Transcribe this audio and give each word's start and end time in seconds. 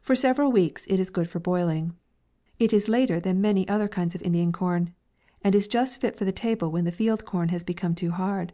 For 0.00 0.14
several 0.14 0.52
weeks 0.52 0.86
it 0.88 1.00
is 1.00 1.10
good 1.10 1.28
for 1.28 1.40
boiling. 1.40 1.96
It 2.60 2.72
is 2.72 2.86
later 2.88 3.18
than 3.18 3.40
many 3.40 3.66
other 3.66 3.88
kinds 3.88 4.14
of 4.14 4.22
Indian 4.22 4.52
com, 4.52 4.94
and 5.42 5.56
is 5.56 5.66
just 5.66 6.00
fit 6.00 6.16
for 6.16 6.24
the 6.24 6.30
table 6.30 6.70
when 6.70 6.84
the 6.84 6.92
field 6.92 7.24
corn 7.24 7.48
has 7.48 7.64
become 7.64 7.96
too 7.96 8.12
hard. 8.12 8.52